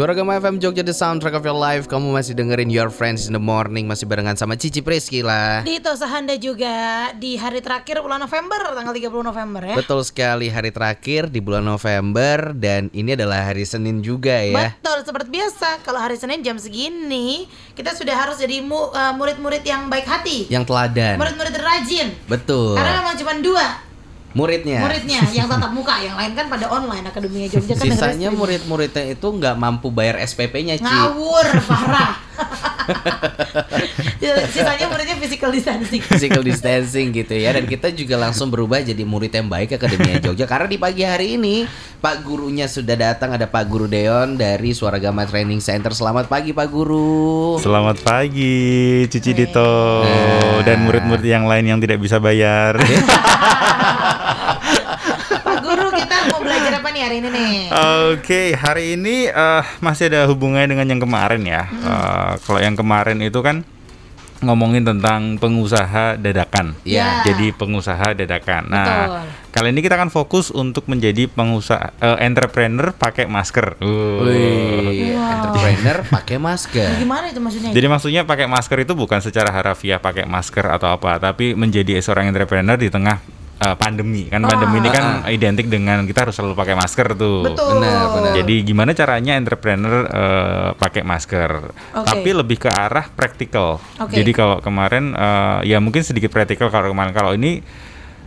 [0.00, 1.84] Suara Gama FM Jogja The Soundtrack of Your Life.
[1.84, 3.84] Kamu masih dengerin Your Friends in the Morning.
[3.84, 5.60] Masih barengan sama Cici Priski lah.
[5.60, 9.76] Dito Sahanda juga di hari terakhir bulan November tanggal 30 November ya.
[9.76, 12.56] Betul sekali hari terakhir di bulan November.
[12.56, 14.72] Dan ini adalah hari Senin juga ya.
[14.72, 17.44] Betul seperti biasa kalau hari Senin jam segini
[17.76, 21.20] kita sudah harus jadi mu- uh, murid-murid yang baik hati, Yang teladan.
[21.20, 22.08] Murid-murid rajin.
[22.24, 22.72] Betul.
[22.72, 23.89] Karena memang cuma dua
[24.30, 24.86] Muridnya.
[24.86, 29.26] Muridnya yang tatap muka, yang lain kan pada online akademinya Jogja kan Sisanya murid-muridnya itu
[29.26, 30.86] nggak mampu bayar SPP-nya Ci.
[30.86, 32.14] Ngawur parah.
[34.54, 36.02] Sisanya muridnya physical distancing.
[36.06, 40.46] Physical distancing gitu ya Dan kita juga langsung berubah jadi murid yang baik Akademia Jogja.
[40.46, 41.66] Karena di pagi hari ini
[42.00, 45.90] Pak gurunya sudah datang Ada Pak Guru Deon dari Suara Gama Training Center.
[45.90, 47.58] Selamat pagi Pak Guru.
[47.58, 50.06] Selamat pagi Cici Dito.
[50.62, 52.78] Dan murid-murid yang lain yang tidak bisa bayar.
[55.40, 57.54] Pak Guru kita mau belajar apa nih hari ini nih?
[58.16, 61.68] Oke, hari ini eh, masih ada hubungannya dengan yang kemarin ya.
[61.68, 63.62] Eh, kalau yang kemarin itu kan
[64.40, 66.72] ngomongin tentang pengusaha dadakan.
[66.88, 67.20] Ya.
[67.28, 68.72] Jadi pengusaha dadakan.
[68.72, 69.20] Nah, Betul.
[69.52, 73.76] kali ini kita akan fokus untuk menjadi pengusaha eh, entrepreneur pakai masker.
[73.84, 77.70] Wih, entrepreneur pakai masker Gimana itu maksudnya?
[77.76, 82.32] Jadi maksudnya pakai masker itu bukan secara harafiah pakai masker atau apa, tapi menjadi seorang
[82.32, 83.20] entrepreneur di tengah
[83.60, 84.26] uh, pandemi.
[84.26, 87.44] Kan pandemi ini kan identik dengan kita harus selalu pakai masker tuh.
[87.46, 87.78] Betul.
[87.78, 88.32] Benar, benar.
[88.40, 91.50] Jadi gimana caranya entrepreneur uh, pakai masker?
[91.94, 92.06] Oke.
[92.08, 93.78] Tapi lebih ke arah praktikal.
[94.00, 94.16] Oke.
[94.16, 97.60] Jadi kalau kemarin uh, ya mungkin sedikit praktikal kalau kemarin kalau ini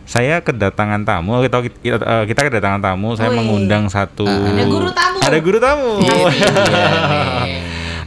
[0.04, 3.40] saya kedatangan tamu kita kita, kita kedatangan tamu saya Wih.
[3.40, 5.16] mengundang satu Ada guru tamu.
[5.24, 6.28] ada guru tamu Iya nih.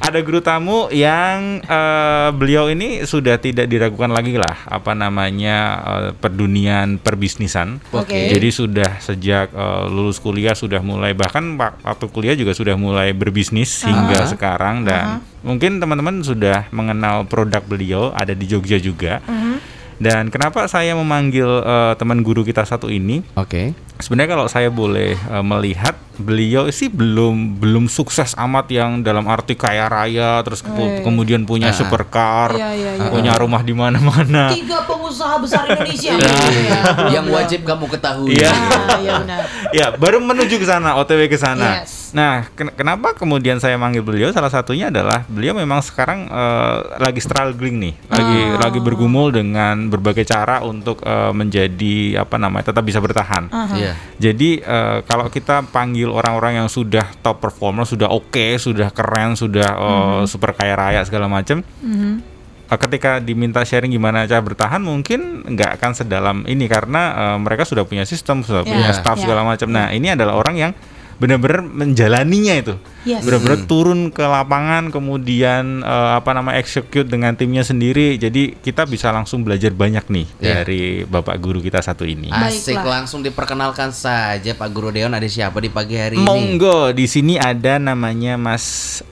[0.07, 6.09] ada guru tamu yang eh, beliau ini sudah tidak diragukan lagi lah apa namanya eh,
[6.15, 7.83] perdunian perbisnisan.
[7.91, 8.31] Oke.
[8.31, 13.11] Jadi sudah sejak eh, lulus kuliah sudah mulai bahkan wak- waktu kuliah juga sudah mulai
[13.11, 19.19] berbisnis hingga sekarang dan mungkin teman-teman sudah mengenal produk beliau ada di Jogja juga.
[19.97, 23.25] Dan kenapa saya memanggil eh, teman guru kita satu ini?
[23.33, 29.21] Oke Sebenarnya kalau saya boleh eh, melihat beliau sih belum belum sukses amat yang dalam
[29.23, 33.07] arti kaya raya terus kepu- kemudian punya supercar, Iya, iya, iya.
[33.07, 34.49] punya rumah di mana-mana.
[34.49, 36.13] Tiga pengusaha besar Indonesia.
[36.17, 36.33] Iya.
[36.49, 36.79] Iya.
[37.11, 38.49] Yang wajib kamu ketahui Iya.
[38.49, 39.39] Ah, iya benar.
[39.69, 41.85] ya, baru menuju ke sana, OTW ke sana.
[41.85, 42.09] Yes.
[42.09, 44.31] Nah, ken- kenapa kemudian saya manggil beliau?
[44.31, 48.57] Salah satunya adalah beliau memang sekarang eh, lagi struggling nih, lagi Oh.
[48.59, 53.53] lagi bergumul dengan berbagai cara untuk eh, menjadi apa namanya tetap bisa bertahan.
[53.87, 59.33] Iya Jadi eh, kalau kita panggil orang-orang yang sudah top performer, sudah oke, sudah keren,
[59.33, 61.61] sudah eh, super kaya raya segala macam,
[62.67, 67.63] eh, ketika diminta sharing gimana cara bertahan, mungkin nggak akan sedalam ini karena eh, mereka
[67.63, 69.23] sudah punya sistem, sudah Ya, punya staff ya.
[69.23, 69.69] segala macam.
[69.69, 70.71] Nah ini adalah orang yang
[71.17, 73.23] benar-benar menjalaninya itu, Yes.
[73.23, 78.15] benar-benar turun ke lapangan, kemudian eh, apa nama execute dengan timnya sendiri.
[78.15, 80.53] Jadi kita bisa langsung belajar banyak nih Iya.
[80.61, 82.29] dari bapak guru kita satu ini.
[82.29, 82.93] Asik Baiklah.
[82.99, 87.35] langsung diperkenalkan saja Pak Guru Deon ada siapa di pagi hari ini Monggo, di sini
[87.35, 88.65] ada namanya Mas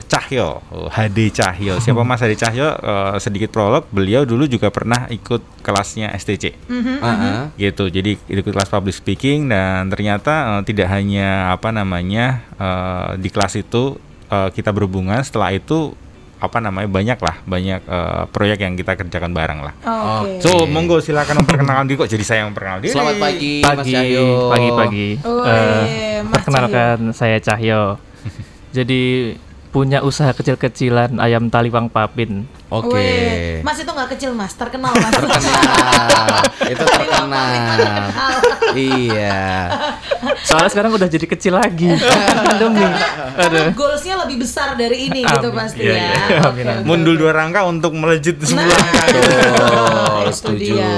[0.06, 1.82] Cahyo, oh, HD Cahyo.
[1.82, 2.70] Siapa Mas HD Cahyo?
[2.76, 6.54] Eh, sedikit prolog, beliau dulu juga pernah ikut kelasnya STC.
[6.70, 7.40] Heeh.
[7.58, 7.90] Gitu.
[7.90, 13.56] Jadi ikut kelas public speaking dan ternyata eh, tidak hanya apa namanya eh, di kelas
[13.60, 13.96] itu
[14.28, 15.96] eh, kita berhubungan, setelah itu
[16.36, 19.74] apa namanya banyak lah, banyak eh, proyek yang kita kerjakan bareng lah.
[19.82, 20.44] Oke.
[20.44, 22.94] So, monggo silakan memperkenalkan diri kok jadi saya yang memperkenalkan diri.
[22.94, 25.08] Selamat pagi, Mas pagi, Cahyo pagi, pagi.
[25.24, 27.84] Eh, Mas perkenalkan saya Cahyo.
[28.76, 29.32] Jadi
[29.72, 32.48] punya usaha kecil-kecilan ayam taliwang papin.
[32.66, 35.14] Oke Weh, Mas itu nggak kecil mas, terkenal mas.
[35.14, 38.06] Terkenal Itu terkenal terkenal.
[38.74, 39.46] Iya
[40.42, 41.94] Soalnya sekarang udah jadi kecil lagi.
[42.36, 42.82] Pandemi.
[43.36, 45.60] Karena goalsnya lebih besar dari ini gitu Amin.
[45.60, 46.02] pasti Iya, ya.
[46.02, 46.14] iya.
[46.42, 46.82] Oke, Amin, amin.
[46.82, 46.88] oke.
[46.88, 49.04] Mundur dua rangka untuk melejit sebuah rangka.
[49.14, 50.90] Betul Itu Setuju dia.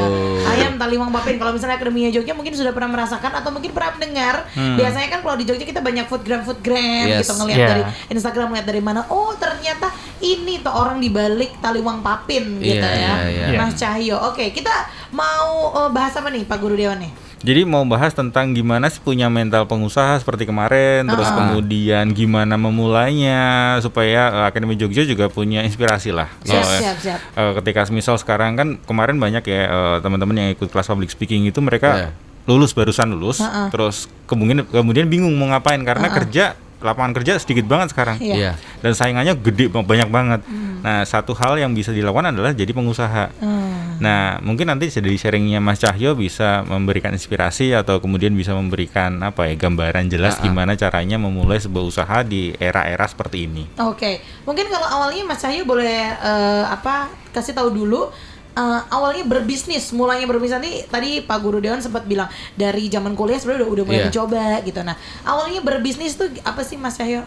[0.48, 1.36] Ayam taliwang papin.
[1.36, 4.48] Kalau misalnya Akademinya Jogja mungkin sudah pernah merasakan atau mungkin pernah mendengar.
[4.56, 7.28] Biasanya kan kalau di Jogja kita banyak foodgram foodgram Yes.
[7.28, 7.70] gitu ngelihat Yeah.
[7.70, 9.02] dari Instagram ngeliat dari mana.
[9.08, 13.14] Oh ternyata ini tuh orang di balik taliwang papin gitu Iya, ya.
[13.26, 13.58] iya, iya.
[13.58, 14.18] Mas Cahyo.
[14.24, 14.72] Oke kita
[15.10, 17.14] mau eh, bahas apa nih Pak Guru Dewan nih?
[17.38, 21.38] Jadi mau bahas tentang gimana sih punya mental pengusaha seperti kemarin, terus Ah.
[21.38, 23.42] kemudian gimana memulainya
[23.78, 26.28] supaya eh, Akademi Jogja juga punya inspirasi lah.
[26.42, 27.20] Siap, Oh, eh, siap, siap.
[27.22, 31.46] eh, ketika misal sekarang kan kemarin banyak ya eh, teman-teman yang ikut kelas public speaking
[31.46, 32.10] itu mereka Iya.
[32.48, 33.38] lulus barusan lulus,
[33.70, 38.18] terus kemudian kemudian bingung mau ngapain karena kerja lapangan kerja sedikit banget sekarang.
[38.22, 38.36] Iya.
[38.36, 38.52] Iya.
[38.86, 40.42] Dan saingannya gede ba- banyak banget.
[40.78, 43.34] Nah, satu hal yang bisa dilakukan adalah jadi pengusaha.
[43.42, 43.98] Hmm.
[43.98, 49.50] Nah, mungkin nanti dari sharingnya Mas Cahyo bisa memberikan inspirasi atau kemudian bisa memberikan apa
[49.50, 53.66] ya gambaran jelas gimana caranya memulai sebuah usaha di era-era seperti ini.
[53.82, 58.14] Oke, mungkin kalau awalnya Mas Cahyo boleh eh, apa kasih tahu dulu
[58.58, 63.38] eh, awalnya berbisnis, mulainya berbisnis nanti tadi Pak Guru Dewan sempat bilang dari zaman kuliah
[63.38, 64.08] sebenarnya udah, udah mulai Iya.
[64.10, 64.80] dicoba gitu.
[64.82, 67.22] Nah, awalnya berbisnis tuh apa sih Mas Cahyo?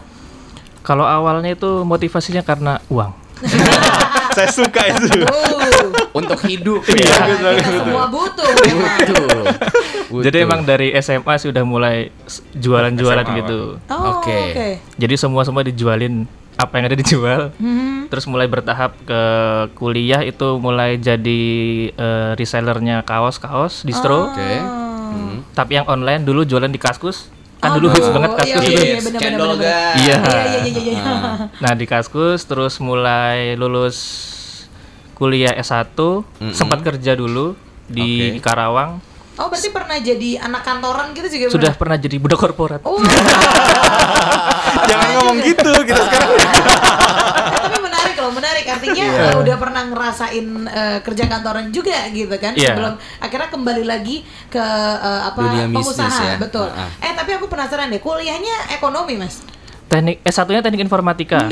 [0.81, 3.13] Kalau awalnya itu motivasinya karena uang.
[4.31, 5.21] Saya suka itu.
[5.23, 5.59] Oh,
[6.13, 7.19] Untuk hidup Iya, ya.
[7.27, 7.79] betul, kita betul.
[7.81, 8.47] semua butuh.
[8.47, 8.97] memang.
[8.97, 9.43] Betul.
[10.21, 12.11] Jadi emang dari SMA sudah mulai
[12.53, 13.59] jualan-jualan gitu.
[13.87, 14.31] Oh, Oke.
[14.51, 14.69] oke.
[14.95, 16.23] Jadi semua semua dijualin
[16.61, 17.41] apa yang ada dijual.
[17.55, 18.05] Hmm.
[18.05, 19.21] Terus mulai bertahap ke
[19.73, 21.43] kuliah itu mulai jadi
[21.89, 24.29] eh, resellernya kaos-kaos distro.
[24.29, 24.51] Oke.
[25.11, 25.43] Hmm.
[25.51, 27.27] Tapi yang online dulu jualan di Kaskus.
[27.57, 28.81] Kan Oh, dulu hits banget Iya, Kaskus iya, itu.
[28.81, 29.93] iya, Cendol gas.
[29.95, 30.15] Iya.
[30.17, 30.99] Iya, iya, iya, iya.
[30.99, 31.35] Ah.
[31.59, 33.97] Nah di Kaskus terus mulai lulus
[35.13, 35.93] kuliah S1
[36.49, 37.53] sempat kerja dulu
[37.85, 38.41] di Oke.
[38.41, 38.97] Karawang
[39.37, 41.95] Oh, berarti pernah jadi anak kantoran gitu juga sudah pernah?
[41.95, 42.97] pernah jadi budak korporat Oh.
[44.81, 46.29] Jangan ngomong gitu kita sekarang.
[47.51, 48.65] Eh, tapi menarik loh, menarik.
[48.65, 52.73] Artinya eh, udah pernah ngerasain eh, kerja kantoran juga gitu kan Iya.
[52.73, 54.15] sebelum akhirnya kembali lagi
[54.47, 54.63] ke
[54.97, 56.35] eh, apa Dunia bisnis pengusaha, ya.
[56.37, 56.67] betul.
[56.67, 56.89] Ah.
[56.99, 59.43] Eh, tapi aku penasaran deh, kuliahnya ekonomi, Mas.
[59.85, 61.45] teknik S1 nya teknik informatika.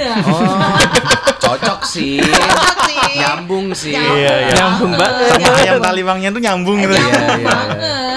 [1.41, 2.21] Oh, cocok sih.
[2.21, 2.97] Cocok sih.
[3.17, 3.89] Nyambung sih.
[3.89, 4.53] Nyambung Iya, iya.
[4.53, 5.25] Nyambung banget.
[5.25, 5.57] Sama Nyambung.
[5.57, 6.93] ayam taliwangnya tuh nyambung gitu.
[6.93, 7.57] Iya, Nyambung iya, iya.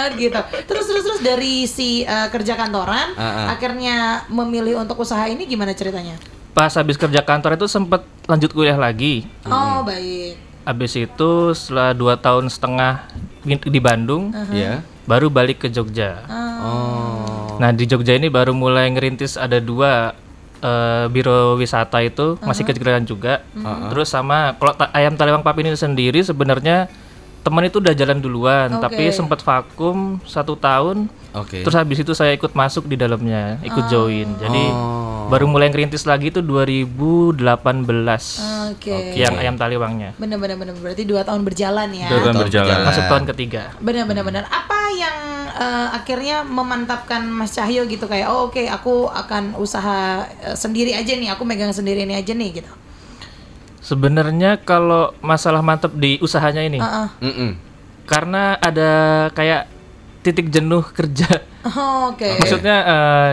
[0.02, 0.40] Banget gitu.
[0.66, 3.46] Terus terus terus dari si eh, kerja kantoran Ah, ah.
[3.50, 3.96] akhirnya
[4.26, 6.19] memilih untuk usaha ini gimana ceritanya?
[6.52, 10.37] pas habis kerja kantor itu sempat lanjut kuliah lagi Oh, baik.
[10.62, 13.08] habis itu setelah dua tahun setengah
[13.43, 14.84] di Bandung Iya.
[15.02, 17.56] baru balik ke Jogja Oh.
[17.56, 20.12] nah di Jogja ini baru mulai ngerintis ada dua
[20.60, 23.40] eh, biro wisata itu masih kecil-kecilan juga
[23.88, 26.93] terus sama kalau ta- ayam taliwang papin ini sendiri sebenarnya
[27.43, 28.83] teman itu udah jalan duluan Oke.
[28.83, 31.61] tapi sempat vakum satu tahun Oke.
[31.61, 35.27] terus habis itu saya ikut masuk di dalamnya ikut join jadi Oh.
[35.29, 37.35] baru mulai ngerintis lagi itu 2018
[38.71, 39.15] Oke.
[39.15, 42.09] yang ayam taliwangnya Bener bener bener berarti dua tahun berjalan ya.
[42.09, 42.77] Dua tahun berjalan.
[42.85, 44.45] masuk tahun ketiga Benar benar benar.
[44.47, 45.17] Apa yang
[45.53, 51.12] eh, akhirnya memantapkan Mas Cahyo gitu kayak oh oke aku akan usaha eh, sendiri aja
[51.12, 52.73] nih, aku megang sendiri ini aja nih gitu.
[53.82, 57.08] Sebenarnya kalau masalah mantep di usahanya ini Heeh.
[57.20, 57.50] Mm-mm.
[58.05, 58.90] karena ada
[59.32, 59.67] kayak
[60.23, 62.26] titik jenuh kerja Oh, Oke.
[62.38, 63.32] maksudnya eh,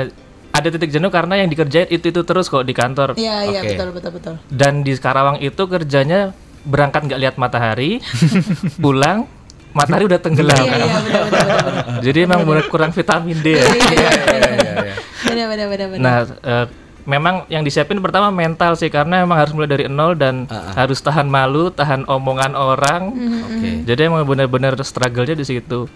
[0.50, 3.70] ada titik jenuh karena yang dikerjain itu itu terus kok di kantor Iya iya Oke.
[3.72, 4.34] betul betul betul.
[4.50, 8.02] dan di Karawang itu kerjanya berangkat nggak lihat matahari
[8.84, 9.26] pulang
[9.72, 11.46] matahari udah tenggelam Iya iya benar benar benar.
[11.64, 12.02] benar.
[12.02, 16.02] jadi emang bener kurang vitamin D ya Iya benar benar benar benar.
[16.02, 16.66] Nah, eh,
[17.10, 20.46] memang yang disiapin pertama mental sih karena emang harus mulai dari nol dan
[20.78, 23.10] harus tahan malu, tahan omongan orang.
[23.50, 23.70] Oke.
[23.90, 25.90] Jadi emang benar-benar struggle-nya di situ.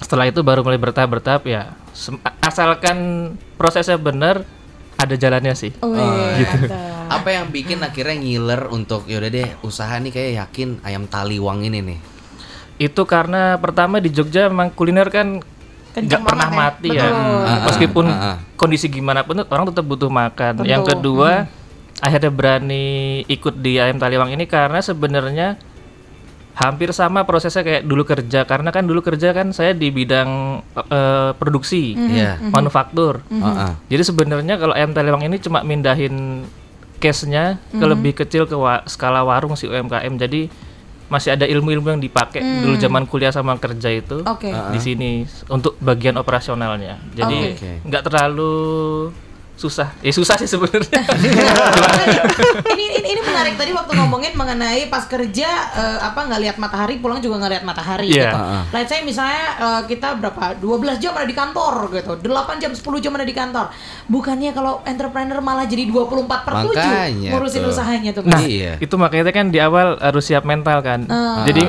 [0.00, 1.76] Setelah itu baru mulai bertahap-bertahap ya.
[1.92, 4.44] sem- asalkan prosesnya benar,
[4.96, 5.72] ada jalannya sih.
[5.80, 6.80] Oh, iya, mantap.
[7.06, 11.80] Apa yang bikin akhirnya ngiler untuk yaudah deh usaha nih kayak yakin ayam taliwang ini
[11.80, 11.98] nih.
[12.76, 15.40] Itu karena pertama di Jogja memang kuliner kan
[15.96, 16.54] nggak pernah ya.
[16.54, 17.02] mati ya.
[17.02, 17.16] Betul.
[17.16, 18.36] Ah, ah, Meskipun ah, ah.
[18.54, 20.60] kondisi gimana pun orang tetap butuh makan.
[20.60, 20.68] Betul.
[20.68, 21.30] Yang kedua,
[21.98, 22.86] akhirnya berani
[23.24, 25.56] ikut di ayam taliwang ini karena sebenarnya
[26.56, 31.30] hampir sama prosesnya kayak dulu kerja karena kan dulu kerja kan saya di bidang eh,
[31.36, 32.40] produksi, Iya.
[32.42, 33.20] manufaktur.
[33.28, 33.72] Heeh.
[33.88, 36.48] Jadi sebenarnya kalau ayam taliwang ini cuma mindahin
[36.96, 40.16] case-nya ke lebih kecil ke wa- skala warung si UMKM.
[40.16, 40.48] Jadi
[41.06, 44.50] masih ada ilmu-ilmu yang dipakai dulu zaman kuliah sama kerja itu Oke.
[44.50, 45.10] di sini
[45.46, 46.98] untuk bagian operasionalnya.
[47.14, 47.54] Jadi
[47.86, 48.54] nggak terlalu
[49.56, 49.88] susah.
[50.00, 51.00] Eh susah sih sebenarnya.
[52.72, 56.96] ini, ini ini menarik tadi waktu ngomongin mengenai pas kerja eh, apa nggak lihat matahari
[56.96, 58.20] pulang juga nggak lihat matahari Iya.
[58.22, 58.36] gitu.
[58.36, 58.62] Heeh.
[58.70, 62.84] Let's say misalnya eh, kita berapa 12 jam ada di kantor gitu 8 jam 10
[63.00, 63.66] jam ada di kantor
[64.06, 67.72] bukannya kalau entrepreneur malah jadi 24 per 7 Makanya ngurusin tuh.
[67.72, 68.76] usahanya tuh Nah, iya.
[68.76, 71.08] itu makanya kan di awal harus siap mental kan.
[71.42, 71.64] Jadi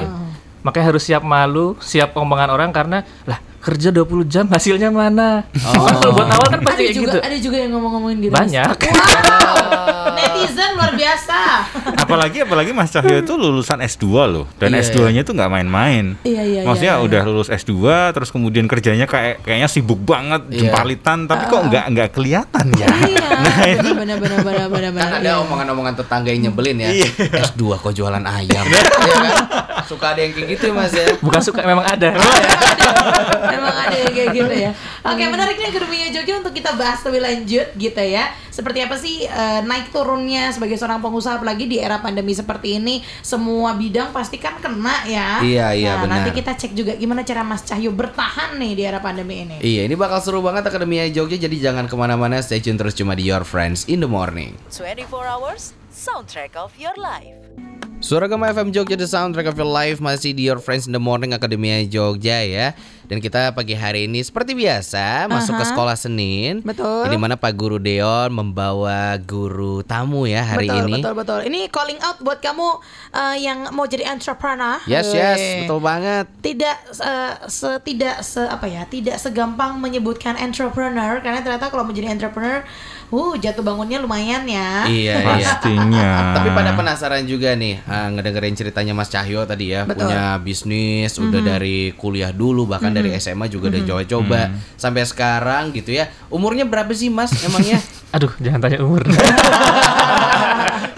[0.65, 5.43] makanya harus siap malu, siap omongan orang karena lah kerja 20 jam hasilnya mana?
[5.51, 7.17] Kan kalau buat awal kan ada pasti kayak juga gitu.
[7.19, 8.33] ada juga yang ngomong-ngomongin gitu.
[8.33, 8.75] Banyak.
[8.87, 9.96] wow
[10.37, 11.39] netizen luar biasa.
[12.03, 16.15] apalagi apalagi Mas Cahyo itu lulusan S2 loh dan Iya, S2-nya tuh nggak main-main.
[16.21, 17.07] Iya, iya, Maksudnya iya, iya.
[17.09, 17.73] udah lulus S2
[18.13, 20.69] terus kemudian kerjanya kayak kayaknya sibuk banget Iya.
[20.69, 22.87] jempalitan tapi kok nggak nggak kelihatan ya.
[23.09, 23.27] iya,
[23.99, 25.07] benar benar benar benar benar.
[25.09, 25.41] Kan ada iya.
[25.41, 26.89] omongan-omongan tetangga yang nyebelin ya.
[26.93, 27.09] Iya.
[27.51, 28.65] S2 kok jualan ayam.
[28.97, 29.35] Iya kan?
[29.87, 31.05] Suka ada yang kayak gitu ya, Mas ya.
[31.23, 32.11] Bukan suka memang ada.
[33.47, 34.71] Emang ada yang kayak gitu ya.
[35.05, 38.27] Oke, menarik nih Akademinya Jogja untuk kita bahas lebih lanjut gitu ya.
[38.51, 39.93] Seperti apa sih eh, naik
[40.51, 45.39] sebagai seorang pengusaha apalagi di era pandemi seperti ini, semua bidang pasti kan kena ya.
[45.39, 46.39] Iya, iya, Nah, nanti benar.
[46.43, 49.57] kita cek juga gimana cara Mas Cahyo bertahan nih di era pandemi ini.
[49.59, 53.13] Iya, ini bakal seru banget Akademia Jogja jadi jangan ke mana-mana, stay tune terus cuma
[53.13, 54.57] di Your Friends in the Morning.
[54.73, 57.66] 24 hours soundtrack of your life.
[57.97, 61.01] Suara Gema FM Jogja The Soundtrack of Your Life masih di Your Friends in the
[61.01, 62.77] Morning Akademia Jogja ya.
[63.09, 66.61] Dan kita pagi hari ini seperti biasa masuk ke sekolah Senin.
[66.61, 67.09] Betul.
[67.09, 70.93] Di mana Pak Guru Deon membawa guru tamu ya hari betul, ini.
[71.01, 71.39] betul, betul.
[71.49, 72.67] Ini calling out buat kamu
[73.17, 74.77] eh, yang mau jadi entrepreneur.
[74.85, 75.65] Yes, yes, Weh.
[75.65, 76.29] betul banget.
[76.45, 82.13] tidak eh, se tidak se apa ya tidak segampang menyebutkan entrepreneur karena ternyata kalau menjadi
[82.13, 82.61] entrepreneur
[83.07, 85.55] uh jatuh bangunnya lumayan ya Iya, iya.
[85.57, 86.35] Pastinya.
[86.35, 90.11] Tapi pada penasaran juga nih uh, ngedengerin ceritanya Mas Cahyo tadi ya Betul.
[90.11, 94.39] punya bisnis udah dari kuliah dulu bahkan dari SMA juga udah coba-coba
[94.75, 96.11] sampai sekarang gitu ya.
[96.27, 97.79] Umurnya berapa sih Mas emangnya?
[98.15, 99.03] Aduh, jangan tanya umur.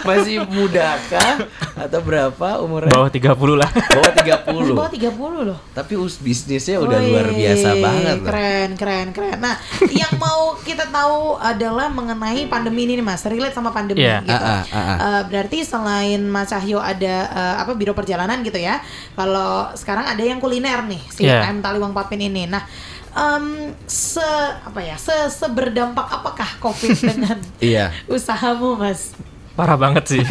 [0.00, 1.36] Masih muda kah
[1.76, 2.92] atau berapa umurnya?
[2.92, 3.70] Bawah 30 lah.
[3.70, 4.48] Bawah 30.
[4.50, 8.28] Masih bawah 30 loh Tapi us bisnisnya udah Wih, luar biasa banget loh.
[8.28, 9.38] Keren, keren, keren.
[9.38, 9.54] Nah,
[9.88, 14.20] yang mau kita tahu adalah mengenai pandemi ini nih Mas, relate sama pandemi Iya.
[14.20, 14.32] gitu.
[14.32, 14.96] Ah, ah, ah, ah.
[14.98, 18.80] Eh, berarti selain Mas Cahyo ada eh, apa biro perjalanan gitu ya.
[19.12, 21.44] Kalau sekarang ada yang kuliner nih, si Iya.
[21.44, 22.44] UKM Taliwang Papin ini.
[22.44, 22.66] Nah,
[23.12, 24.24] em, se
[24.60, 27.94] apa ya, se seberdampak apakah Covid dengan Iya.
[28.06, 29.14] usahamu, Mas?
[29.60, 30.22] Parah banget sih.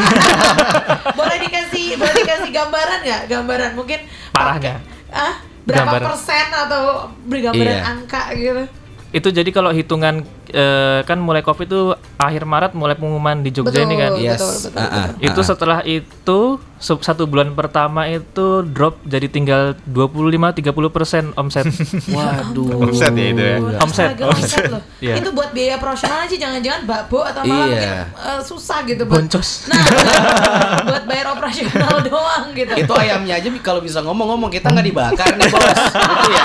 [1.19, 3.99] boleh dikasih boleh dikasih gambaran nggak gambaran mungkin
[4.31, 4.81] Parahnya.
[5.09, 6.07] ah berapa Gambaran.
[6.09, 6.83] persen atau
[7.23, 7.85] bergambaran Iya.
[7.87, 8.63] angka gitu
[9.09, 11.81] itu jadi kalau hitungan eh, kan mulai Covid itu
[12.15, 14.13] akhir Maret mulai pengumuman di Jogja ini kan.
[14.15, 14.37] Yes.
[14.37, 14.89] betul betul, ah.
[15.09, 15.25] betul.
[15.25, 16.39] Itu setelah itu
[16.79, 21.67] satu bulan pertama itu drop jadi tinggal 25-30% omset.
[22.15, 22.87] Waduh.
[22.87, 23.57] Omset ya itu ya.
[23.77, 24.09] Omset.
[24.15, 24.81] Astaga, omset loh.
[24.99, 25.15] Iya.
[25.23, 28.03] Itu buat biaya operasional aja jangan-jangan bakbo atau malah Iya.
[28.11, 29.49] mungkin eh, susah gitu buat Boncos.
[29.67, 29.79] Nah,
[30.91, 32.73] buat bayar operasional doang gitu.
[32.75, 35.63] Itu ayamnya aja kalau bisa ngomong-ngomong kita nggak dibakar nih bos.
[35.95, 36.43] Gitu ya.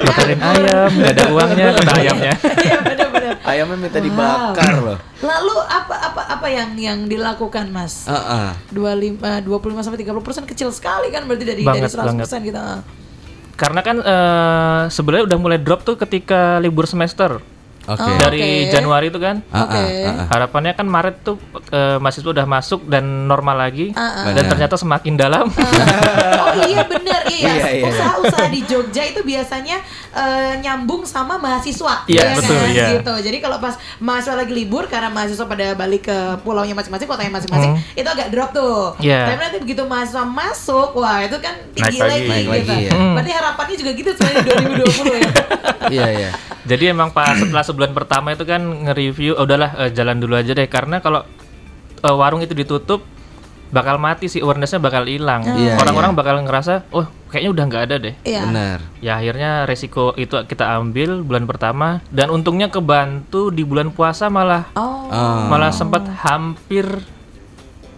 [0.00, 2.32] Bakarin ayam, nggak ada uangnya, kena ayamnya.
[2.60, 3.34] Iya benar-benar.
[3.44, 4.04] Ayamnya minta Wow.
[4.04, 4.98] dibakar loh.
[5.24, 8.04] Lalu apa apa apa yang yang dilakukan Mas?
[8.04, 8.52] Heeh.
[8.76, 12.60] 25 25 sampai 30 persen kecil sekali kan berarti dari Banget, dari 100 persen gitu.
[13.56, 17.40] Karena kan eh, sebenarnya udah mulai drop tuh ketika libur semester.
[17.84, 18.00] Oke.
[18.02, 18.16] Oh.
[18.18, 18.70] Dari Oke.
[18.70, 19.44] Januari itu kan.
[19.48, 19.76] Ah, Oke.
[19.76, 20.26] ah, ah, ah.
[20.30, 21.36] Harapannya kan Maret tuh
[21.68, 23.92] eh, mahasiswa udah masuk dan normal lagi.
[23.92, 24.32] Ah, ah.
[24.32, 25.46] Dan ternyata semakin dalam.
[26.44, 27.84] Oh iya benar iya, Iya, iya.
[27.84, 32.68] usaha-usaha di Jogja itu biasanya eh, nyambung sama mahasiswa Iya, ya betul, kan?
[32.70, 32.86] iya.
[32.94, 37.32] gitu jadi kalau pas mahasiswa lagi libur karena mahasiswa pada balik ke pulaunya masing-masing kotanya
[37.32, 37.80] masing-masing Hmm.
[37.96, 39.26] itu agak drop tuh Iya.
[39.26, 42.28] tapi nanti begitu mahasiswa masuk wah itu kan tinggi Naik lagi, lagi.
[42.28, 42.92] Naik gitu lagi, ya.
[43.10, 45.30] Berarti harapannya juga gitu sebenarnya di 2020 ya
[45.86, 46.30] Iya iya.
[46.64, 50.54] Jadi emang pas setelah sebulan pertama itu kan nge-review, oh, udahlah eh, jalan dulu aja
[50.54, 51.26] deh karena kalau
[51.98, 53.02] eh, warung itu ditutup
[53.74, 55.42] bakal mati sih awarenessnya bakal hilang.
[55.42, 56.18] Iya, Orang-orang iya.
[56.22, 58.14] bakal ngerasa, oh kayaknya udah nggak ada deh.
[58.22, 58.42] Iya.
[58.46, 58.78] Benar.
[59.02, 64.70] Ya akhirnya resiko itu kita ambil bulan pertama dan untungnya kebantu di bulan puasa malah
[64.78, 65.50] oh Ah.
[65.52, 66.86] malah sempat hampir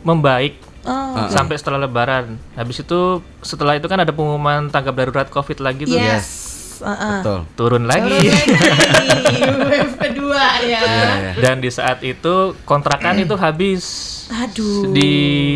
[0.00, 2.40] membaik oh sampai setelah lebaran.
[2.56, 6.00] Habis itu setelah itu kan ada pengumuman tanggap darurat Covid lagi tuh.
[6.00, 7.20] yes Uh-uh.
[7.20, 7.38] Betul.
[7.54, 8.18] Turun lagi.
[8.28, 11.32] Turun lagi wave kedua ya Iya, iya.
[11.36, 13.84] Dan di saat itu kontrakan itu habis
[14.26, 15.10] aduh di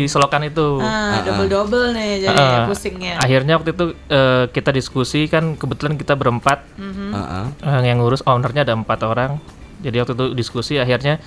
[0.05, 0.79] selokan itu.
[0.79, 5.95] ah, double double nih jadi Uh, pusingnya Akhirnya waktu itu eh, kita diskusi kan kebetulan
[5.95, 7.09] kita berempat Mhm.
[7.11, 7.45] Heeh.
[7.61, 9.43] eh, yang ngurus ownernya ada empat orang.
[9.79, 11.19] Jadi waktu itu diskusi akhirnya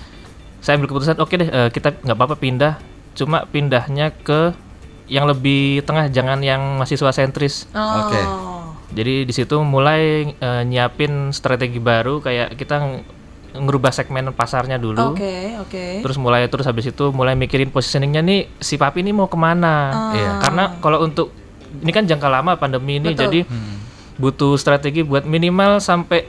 [0.57, 2.81] saya ambil keputusan oke deh eh, kita nggak apa-apa pindah.
[3.13, 4.51] Cuma pindahnya ke
[5.05, 7.69] yang lebih tengah jangan yang mahasiswa sentris.
[7.71, 8.09] Oh.
[8.09, 8.21] Oke.
[8.93, 13.03] Jadi di situ mulai eh, nyiapin strategi baru kayak kita ng-
[13.55, 15.15] ngerubah segmen pasarnya dulu.
[15.15, 16.03] Oke, oke.
[16.03, 20.11] Terus mulai terus habis itu mulai mikirin positioningnya nih si papi ini mau ke mana?
[20.11, 20.31] Iya.
[20.43, 21.31] Karena kalau untuk
[21.79, 23.21] ini kan jangka lama pandemi ini Betul.
[23.27, 23.39] jadi
[24.15, 26.23] butuh strategi buat minimal sampai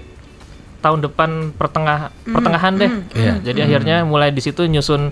[0.82, 2.90] tahun depan pertengah pertengahan deh.
[3.14, 3.34] Iya.
[3.42, 5.10] Jadi akhirnya mulai di situ nyusun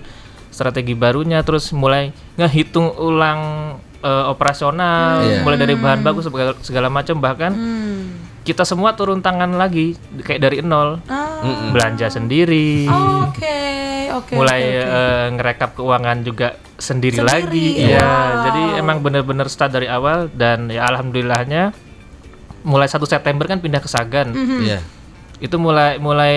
[0.55, 3.75] strategi barunya terus mulai ngehitung ulang
[4.05, 5.41] eh, operasional, Iya.
[5.41, 8.21] mulai dari bahan baku segala, segala macam bahkan Hmm.
[8.41, 11.01] kita semua turun tangan lagi kayak dari nol.
[11.05, 13.57] Ah, belanja sendiri, Oke,
[14.11, 14.33] oke.
[14.33, 14.93] mulai oke, oke.
[14.93, 17.67] eh, ngerekap keuangan juga sendiri, Sendiri, lagi.
[17.79, 17.89] wow.
[17.89, 18.09] Ya,
[18.43, 21.73] jadi emang bener-bener start dari awal dan ya alhamdulillahnya
[22.61, 24.29] mulai 1 September kan pindah ke Sagan.
[24.29, 24.59] Mhm.
[24.61, 24.79] Iya.
[25.37, 26.35] Itu mulai mulai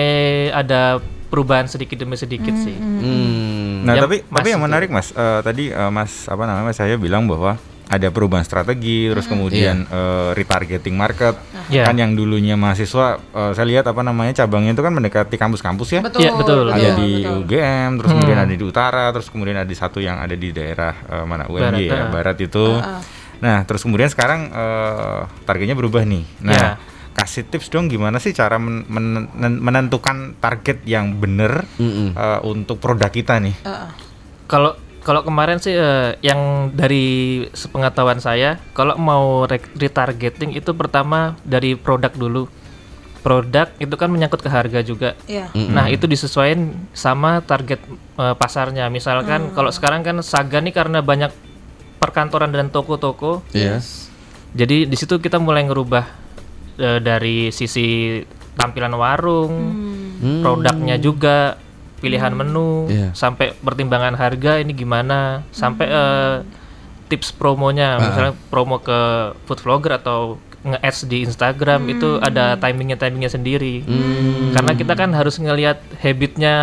[0.49, 0.97] ada
[1.29, 2.75] perubahan sedikit demi sedikit sih.
[2.75, 3.85] Hmm.
[3.85, 6.97] Nah, Yang tapi tapi yang menarik Mas, eh, tadi eh, Mas apa namanya Mas saya
[6.97, 7.55] bilang bahwa
[7.89, 11.33] ada perubahan strategi, terus kemudian eh, retargeting market.
[11.73, 11.89] Iya.
[11.89, 16.01] Kan yang dulunya mahasiswa eh, saya lihat apa namanya cabangnya itu kan mendekati kampus-kampus ya.
[16.05, 16.21] Betul.
[16.21, 16.65] Iya, betul.
[16.69, 17.37] Ada betul, di betul.
[17.49, 20.93] UGM, terus kemudian ada di utara, terus kemudian ada di satu yang ada di daerah
[20.93, 22.65] eh, mana UMY Barat, ya, barat itu.
[23.39, 26.23] Nah, terus kemudian sekarang eh, targetnya berubah nih.
[26.45, 26.71] Nah, Iya.
[27.19, 32.15] Kasih tips dong gimana sih cara men- men- men- menentukan target yang benar Mm-mm.
[32.15, 33.59] eh, untuk produk kita nih.
[33.59, 33.89] Heeh.
[34.47, 34.71] Kalau
[35.03, 41.75] kalau kemarin sih eh, yang dari sepengetahuan saya, kalau mau re- retargeting itu pertama dari
[41.75, 42.47] produk dulu.
[43.19, 45.11] Produk itu kan menyangkut ke harga juga.
[45.27, 45.51] Iya.
[45.51, 47.83] Nah, itu disesuaikan sama target
[48.15, 48.87] eh, pasarnya.
[48.87, 51.27] Misalkan kalau sekarang kan Saga nih karena banyak
[51.99, 53.83] perkantoran dan toko-toko, Iya.
[54.55, 56.28] jadi di situ kita mulai ngerubah
[56.79, 58.17] eh, dari sisi
[58.55, 59.53] tampilan warung,
[60.19, 60.41] Hmm.
[60.41, 61.55] produknya juga,
[61.99, 63.11] pilihan menu, Iya.
[63.13, 66.35] sampai pertimbangan harga ini gimana, sampai eh,
[67.07, 68.99] tips promonya, misalnya promo ke
[69.43, 73.79] food vlogger atau nge-ads di Instagram itu ada timingnya timingnya sendiri.
[74.51, 76.55] Karena kita kan harus ngelihat habitnya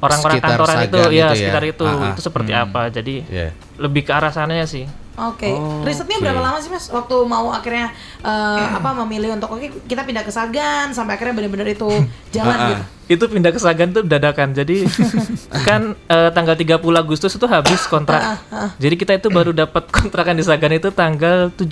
[0.00, 1.28] orang-orang kantoran itu, ya itu ya.
[1.36, 2.10] sekitar itu, Ah, ah.
[2.10, 2.88] itu seperti apa.
[2.88, 3.52] Jadi Iya.
[3.76, 4.88] lebih ke arah sananya sih.
[5.22, 6.24] Oke, Oh, risetnya oke.
[6.24, 6.88] berapa lama sih mas?
[6.88, 11.68] Waktu mau akhirnya eh, apa memilih untuk oke kita pindah ke Sagan sampai akhirnya benar-benar
[11.68, 11.84] itu
[12.32, 12.68] jalan Ah, ah.
[12.70, 12.82] gitu.
[13.10, 14.88] itu pindah ke Sagan tuh dadakan jadi
[15.68, 18.40] kan eh, tanggal 30 Agustus itu habis kontrak
[18.76, 21.68] jadi kita itu baru dapat kontrakan di Sagan itu tanggal 17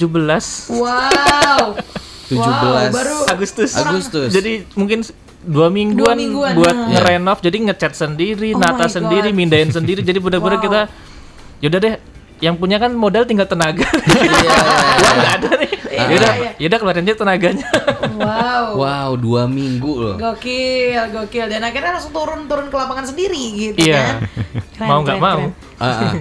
[0.68, 1.78] Wow.
[2.28, 4.28] 17 Wow, baru Agustus Agustus.
[4.30, 5.00] jadi mungkin
[5.40, 6.88] dua mingguan, Dua mingguan, buat nah.
[6.92, 9.38] ngerenov jadi ngecat sendiri Oh nata sendiri God.
[9.38, 10.64] mindahin sendiri jadi bener-bener Wow.
[10.66, 10.80] kita
[11.58, 11.94] yaudah deh
[12.38, 14.50] yang punya kan modal tinggal tenaga Iya.
[14.96, 16.50] uang nggak ada nih Iya, yaudah iya.
[16.62, 17.66] yaudah keluarin aja tenaganya
[18.18, 18.64] Wow.
[18.74, 20.16] Wow, dua minggu loh.
[20.18, 21.46] Gokil, gokil.
[21.46, 23.94] Dan akhirnya langsung turun turun ke lapangan sendiri gitu Iya.
[23.94, 24.16] kan.
[24.74, 25.40] Keren, Mau nggak mau.
[25.78, 26.12] Ah, ah.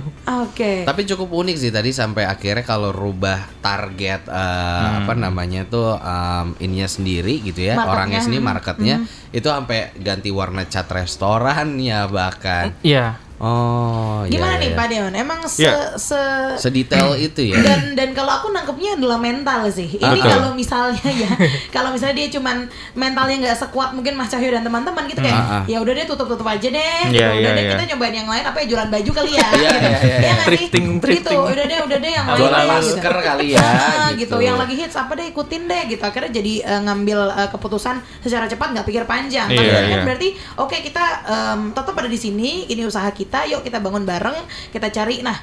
[0.46, 0.86] Oke.
[0.86, 6.54] Tapi cukup unik sih tadi sampai akhirnya kalau rubah target eh, apa namanya tuh em,
[6.60, 8.96] ininya sendiri gitu ya Marketnya, orangnya sendiri hmm, marketnya
[9.32, 12.78] itu sampai ganti warna cat restorannya bahkan.
[12.82, 14.76] iya Oh, iya, Gimana iya, nih iya.
[14.76, 15.14] Pak Deon?
[15.14, 15.94] Emang se, Iya.
[15.96, 16.18] se
[16.58, 17.62] Sedetail itu ya.
[17.62, 19.86] dan dan kalau aku nangkepnya adalah mental sih.
[19.88, 20.26] Ini Betul.
[20.28, 21.30] kalau misalnya ya,
[21.76, 25.54] kalau misalnya dia cuman mentalnya nggak sekuat mungkin Mas Cahyo dan teman-teman gitu kayak, Ah,
[25.54, 25.64] ah.
[25.66, 26.98] ya udah deh tutup-tutup aja deh.
[27.08, 27.14] gitu.
[27.14, 27.72] Iya, udah iya, deh iya.
[27.72, 29.48] kita nyobain yang lain apa ya jualan baju kali ya.
[29.58, 30.34] Iya, iya, iya, iya.
[30.34, 30.44] sih?
[30.44, 31.38] Thrifting, thrifting.
[31.38, 32.40] Gitu, udah deh, udah deh yang lain.
[32.40, 34.34] Jualan deh, masker kali ya, Ah, gitu.
[34.34, 34.38] gitu.
[34.42, 36.02] Yang lagi hits apa deh ikutin deh gitu.
[36.02, 39.46] Akhirnya jadi eh, ngambil eh, keputusan secara cepat nggak pikir panjang.
[39.46, 40.02] Tapi Iya, kan iya.
[40.02, 44.38] berarti oke kita em, tetap ada di sini, ini usaha kita, yuk kita bangun bareng,
[44.72, 45.20] kita cari.
[45.20, 45.36] Nah,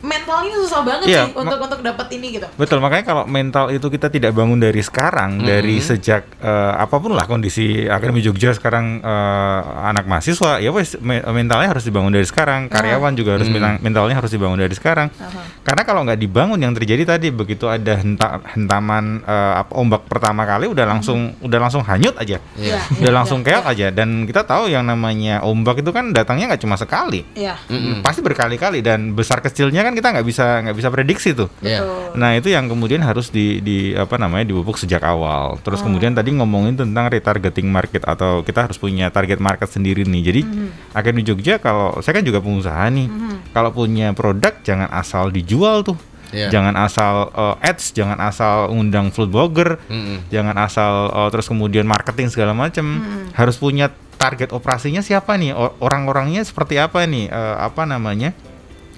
[0.00, 2.46] mentalnya susah banget Iya, sih untuk untuk dapat ini gitu.
[2.54, 7.12] Betul, makanya kalau mental itu kita tidak bangun dari sekarang, dari sejak eh, apa pun
[7.12, 12.24] lah kondisi Akademi Jogja sekarang eh, anak mahasiswa, ya wes me- mentalnya harus dibangun dari
[12.24, 12.66] sekarang.
[12.66, 15.12] Karyawan juga harus mental- mentalnya harus dibangun dari sekarang.
[15.60, 20.64] Karena kalau nggak dibangun yang terjadi tadi begitu ada henta- hentaman apa ombak pertama kali
[20.64, 22.40] udah langsung udah langsung hanyut aja.
[22.56, 26.54] Iya, Udah iya, langsung keok aja dan kita tahu yang namanya ombak itu kan datangnya
[26.54, 27.22] nggak cuma sekali.
[27.32, 27.54] Iya.
[28.00, 31.48] Pasti berkali-kali dan besar kecilnya kan kita nggak bisa nggak bisa prediksi tuh.
[31.62, 31.82] Iya.
[31.82, 32.18] Betul.
[32.18, 35.58] Nah itu yang kemudian harus di, di apa namanya dipupuk sejak awal.
[35.62, 40.22] Terus kemudian tadi ngomongin tentang retargeting market atau kita harus punya target market sendiri nih.
[40.22, 40.42] Jadi
[40.92, 43.06] Akademi Jogja kalau saya kan juga pengusaha nih,
[43.54, 45.98] kalau punya produk jangan asal dijual tuh.
[46.30, 46.46] Iya.
[46.46, 50.30] Jangan asal uh, ads, jangan asal undang food blogger, Mm-mm.
[50.30, 53.02] jangan asal uh, terus kemudian marketing segala macam.
[53.34, 55.56] Harus punya target operasinya siapa nih?
[55.56, 57.32] Orang-orangnya seperti apa nih?
[57.32, 58.36] Eh, apa namanya?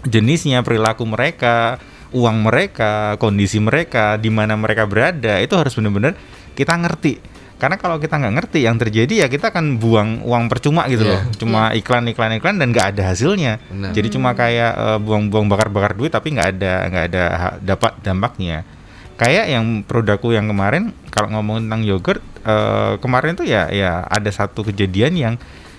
[0.05, 1.79] Jenisnya, perilaku mereka,
[2.13, 6.15] uang mereka, kondisi mereka, di mana mereka berada, itu harus benar-benar
[6.53, 7.19] kita ngerti.
[7.57, 11.15] Karena kalau kita nggak ngerti, yang terjadi ya kita akan buang uang percuma gitu Iya.
[11.15, 11.23] loh.
[11.39, 13.63] Cuma iklan, iklan, iklan dan nggak ada hasilnya.
[13.71, 13.95] Benar.
[13.95, 17.25] Jadi cuma kayak eh, buang-buang bakar-bakar duit, tapi nggak ada nggak ada
[17.63, 18.67] dapat dampaknya.
[19.15, 24.31] Kayak yang produkku yang kemarin, kalau ngomongin tentang yogurt, eh, kemarin tuh ya ya ada
[24.35, 25.35] satu kejadian yang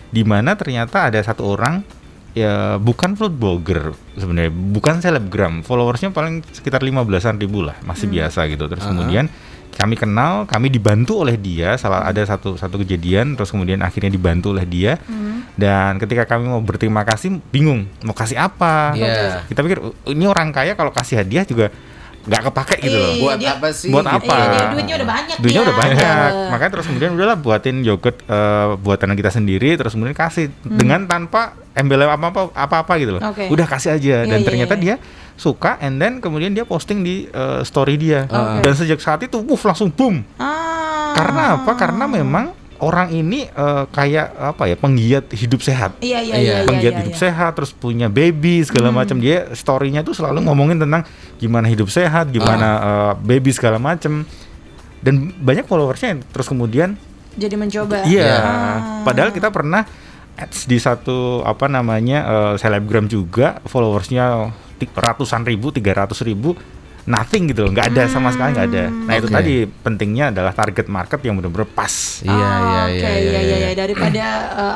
[0.08, 1.84] di mana ternyata ada satu orang
[2.34, 5.62] ya bukan food blogger sebenarnya bukan selebgram.
[5.62, 8.66] Followersnya paling sekitar 15-an ribu lah masih biasa gitu.
[8.66, 8.92] Terus Aha.
[8.94, 9.26] kemudian
[9.74, 14.54] kami kenal kami dibantu oleh dia salah ada satu satu kejadian terus kemudian akhirnya dibantu
[14.54, 14.98] oleh dia.
[15.54, 18.98] Dan ketika kami mau berterima kasih bingung mau kasih apa?
[18.98, 19.46] Iya.
[19.46, 21.70] kita pikir "Oh, ini orang kaya kalau kasih hadiah juga
[22.24, 23.12] nggak kepake gitu loh.
[23.12, 23.90] Iya, Buat dia- apa sih?
[23.90, 24.34] Buat apa?
[24.34, 25.68] Iya, dia duitnya udah banyak Duitnya dia.
[25.68, 26.32] udah banyak.
[26.50, 31.42] Makanya terus kemudian udahlah buatin yogurt eh, buatan kita sendiri terus kemudian kasih dengan tanpa
[31.74, 33.22] embelem apa-apa apa-apa gitu loh.
[33.22, 33.34] Hmm.
[33.36, 33.44] Oke.
[33.48, 34.96] Udah kasih aja Iya, dan iya, ternyata iya.
[34.96, 34.96] dia
[35.34, 38.24] suka and then kemudian dia posting di eh, story dia.
[38.24, 38.62] Oke.
[38.62, 40.24] Dan sejak saat itu wuh langsung boom.
[40.38, 41.12] Ah.
[41.14, 41.72] Karena apa?
[41.76, 45.98] Karena memang orang ini eh, kayak apa ya penggiat hidup sehat.
[46.00, 46.36] Iya, iya, Iya.
[46.36, 46.66] iya, iya.
[46.66, 47.22] penggiat iya, hidup iya.
[47.22, 48.98] sehat terus punya baby segala Hmm.
[48.98, 51.04] macam dia storynya tuh selalu ngomongin tentang
[51.38, 52.82] gimana hidup sehat gimana Ah.
[52.84, 54.24] eh, baby segala macam
[55.00, 56.96] dan banyak followersnya yang terus kemudian
[57.34, 58.04] Jadi mencoba.
[58.04, 58.78] iya Ah.
[59.02, 59.84] padahal kita pernah
[60.34, 64.50] ads di satu apa namanya eh, selebgram juga followersnya
[64.90, 66.58] ratusan ribu tiga ratus ribu
[67.06, 69.36] nothing gitu loh nggak ada sama sekali nggak ada nah itu Oke.
[69.36, 73.58] tadi pentingnya adalah target market yang benar-benar pas Iya, Oh, iya, Oke, iya, iya, iya,
[73.62, 73.72] iya.
[73.74, 74.26] Daripada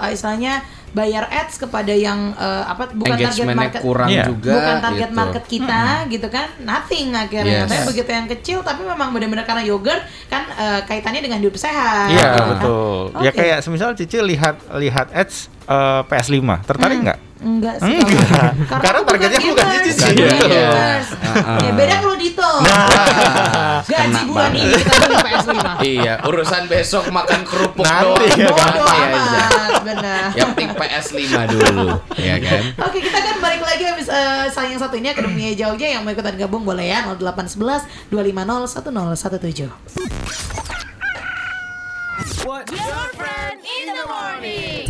[0.04, 0.54] eh, istilahnya
[0.90, 4.24] bayar ads kepada yang eh, apa bukan target Engagementnya market kurang Iya.
[4.26, 4.54] juga.
[4.54, 5.20] bukan target gitu.
[5.20, 7.70] market kita gitu kan nothing akhirnya Yes.
[7.70, 12.08] tapi begitu yang kecil tapi memang benar-benar karena yogurt kan eh, kaitannya dengan hidup sehat
[12.10, 12.48] Iya gitu kan.
[12.52, 12.96] betul.
[13.22, 13.38] Ya Oke.
[13.38, 17.20] kayak semisal Cici lihat lihat ads eh, PS5, tertarik nggak?
[17.40, 18.52] Enggak sih Enggak.
[18.68, 20.04] Karena aku targetnya bukan gamers, Cici.
[20.04, 20.48] bukan Iya.
[20.48, 21.08] gamers.
[21.18, 21.60] Heeh.
[21.60, 24.58] ya beda kalau Dito gaji Kena bulan banget.
[24.58, 28.36] ini kita beli PS5 Iya, urusan besok makan kerupuk Nanti doang.
[28.36, 32.62] ya, bodoh Nanti amat benar Yang penting PS5 dulu, ya kan?
[32.84, 36.36] Oke kita kan balik lagi habis eh, sayang satu ini Akademi Jogja yang mau ikutan
[36.36, 39.70] gabung boleh ya 0811 250 1017
[42.48, 42.64] Your
[43.14, 44.88] friend in the morning.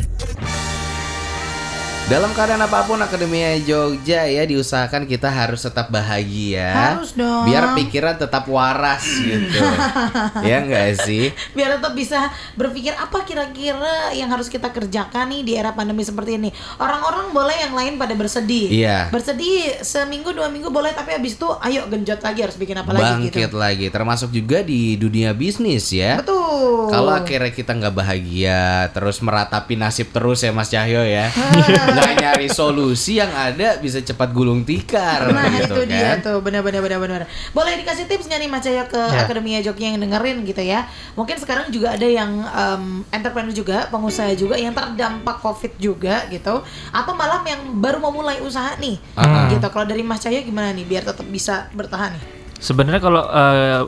[2.07, 6.95] Dalam keadaan apa pun Akademia Jogja ya diusahakan kita harus tetap bahagia.
[6.95, 7.43] Harus dong.
[7.43, 9.59] Biar pikiran tetap waras gitu.
[10.47, 11.35] ya enggak sih?
[11.51, 16.39] biar tetap bisa berpikir apa kira-kira yang harus kita kerjakan nih di era pandemi seperti
[16.39, 16.55] ini.
[16.79, 18.71] Orang-orang boleh yang lain pada bersedih.
[18.71, 19.11] Iya.
[19.11, 23.03] Bersedih seminggu dua minggu boleh tapi habis itu ayo genjot lagi harus bikin apa lagi
[23.03, 23.59] Bangkit gitu.
[23.59, 23.91] lagi.
[23.91, 26.23] Termasuk juga di dunia bisnis ya.
[26.23, 26.87] Betul.
[26.87, 31.27] Kalau akhirnya kita nggak bahagia, terus meratapi nasib terus ya Mas Cahyo ya,
[31.97, 36.23] nggak nyari solusi yang ada bisa cepat gulung tikar Nah gitu itu dia kan.
[36.23, 37.21] tuh benar-benar benar-benar.
[37.51, 39.25] Boleh dikasih tips nggak nih Mas Cahyo ke Ya.
[39.25, 40.85] Akademia Jogja yang dengerin gitu ya.
[41.13, 46.61] Mungkin sekarang juga ada yang em, entrepreneur juga, pengusaha juga yang terdampak Covid juga gitu.
[46.91, 49.01] Atau malah yang baru mau mulai usaha nih.
[49.17, 49.49] Ah.
[49.49, 49.65] Gitu.
[49.65, 52.23] Kalau dari Mas Cahyo gimana nih biar tetap bisa bertahan nih?
[52.57, 53.81] Sebenarnya kalau eh,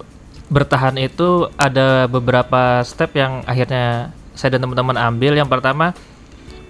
[0.49, 5.35] bertahan itu ada beberapa step yang akhirnya saya dan teman-teman ambil.
[5.35, 5.91] Yang pertama,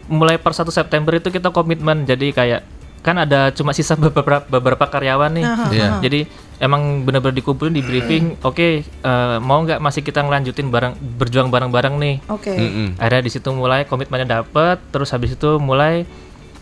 [0.09, 2.03] mulai per 1 September itu kita komitmen.
[2.03, 2.61] Jadi kayak
[2.99, 5.45] kan ada cuma sisa beberapa beberapa karyawan nih.
[5.45, 5.89] Aha, Iya.
[6.03, 6.19] Jadi
[6.59, 8.35] emang benar-benar dikumpulin di briefing.
[8.43, 12.15] Oke, eh, mau nggak masih kita ngelanjutin bareng berjuang bareng-bareng nih.
[12.27, 12.51] Oke.
[12.51, 12.99] Mm-mm.
[12.99, 16.03] Akhirnya di situ mulai komitmennya dapet, terus habis itu mulai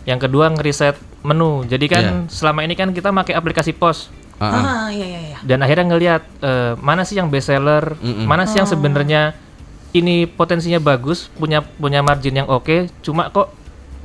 [0.05, 0.93] yang kedua ngeriset
[1.25, 1.65] menu.
[1.65, 2.13] Jadi kan Iya.
[2.29, 4.53] selama ini kan kita pakai aplikasi pos ah.
[4.53, 5.38] Ah, iya iya iya.
[5.41, 8.29] dan akhirnya ngelihat eh, mana sih yang best seller, Mm-mm.
[8.29, 9.33] mana sih yang sebenarnya
[9.91, 13.52] ini potensinya bagus, punya punya margin yang oke, cuma kok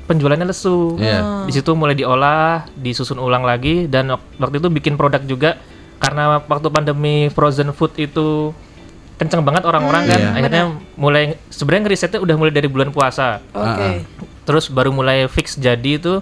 [0.06, 0.98] penjualannya lesu.
[0.98, 1.46] Iya.
[1.46, 5.50] Di situ mulai diolah, disusun ulang lagi dan wak- waktu itu bikin produk juga
[5.98, 8.50] karena waktu pandemi frozen food itu
[9.16, 10.30] kenceng banget orang-orang kan, Iya.
[10.34, 10.64] akhirnya
[10.98, 13.38] mulai sebenarnya ngerisetnya udah mulai dari bulan puasa.
[13.54, 14.02] Oke.
[14.42, 16.18] Terus baru mulai fix jadi itu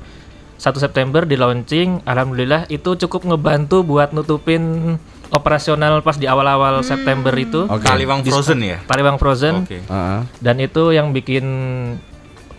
[0.61, 2.05] 1 September di launching.
[2.05, 4.61] Alhamdulillah itu cukup ngebantu buat nutupin
[5.31, 7.67] operasional pas di awal-awal September itu.
[7.67, 7.87] Oke.
[7.87, 8.79] Taliwang frozen ya.
[8.85, 9.81] Taliwang Frozen Oke.
[9.87, 10.21] Ah, ah.
[10.43, 11.47] dan itu yang bikin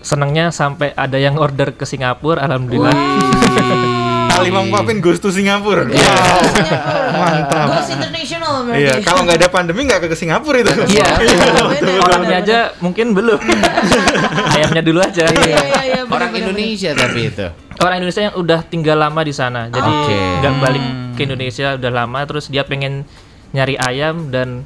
[0.02, 4.01] senangnya sampai ada yang order ke Singapura alhamdulillah.
[4.42, 5.86] Taliwang Papin goes to Singapura.
[5.86, 6.14] Iya.
[7.14, 7.68] Mantap.
[7.70, 8.82] Goes international berarti.
[8.82, 10.72] Iya, kalau nggak ada pandemi nggak ke Singapura itu.
[10.90, 11.08] Iya.
[12.02, 13.40] Orangnya aja mungkin belum.
[14.52, 15.26] Ayamnya dulu aja.
[15.28, 16.02] Iya iya iya.
[16.04, 17.48] bener, Orang bener, Indonesia tapi itu.
[17.78, 19.70] Orang Indonesia yang udah tinggal lama di sana.
[19.70, 19.92] Jadi
[20.42, 23.06] nggak balik ke Indonesia udah lama terus dia pengen
[23.52, 24.64] nyari ayam dan